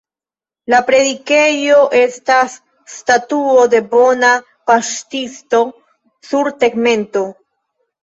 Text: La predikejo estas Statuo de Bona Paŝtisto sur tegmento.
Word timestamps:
La 0.73 0.77
predikejo 0.87 1.83
estas 1.99 2.57
Statuo 2.95 3.69
de 3.75 3.83
Bona 3.95 4.33
Paŝtisto 4.73 5.65
sur 6.33 6.55
tegmento. 6.67 7.29